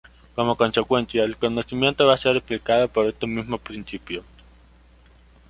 Como 0.33 0.55
consecuencia, 0.57 1.23
el 1.23 1.37
conocimiento 1.37 2.07
va 2.07 2.15
a 2.15 2.17
ser 2.17 2.35
explicado 2.35 2.87
por 2.87 3.05
este 3.05 3.27
mismo 3.27 3.59
principio. 3.59 4.23